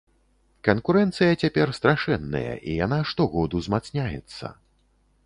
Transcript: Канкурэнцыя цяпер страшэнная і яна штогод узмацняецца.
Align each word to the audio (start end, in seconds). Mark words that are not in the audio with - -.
Канкурэнцыя 0.67 1.33
цяпер 1.43 1.73
страшэнная 1.79 2.53
і 2.71 2.79
яна 2.85 2.99
штогод 3.11 3.49
узмацняецца. 3.61 4.51